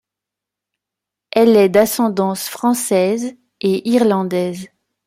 Elle 1.29 1.55
est 1.55 1.69
d'ascendance 1.69 2.49
française 2.49 3.35
et 3.59 3.87
irlandaise. 3.87 4.67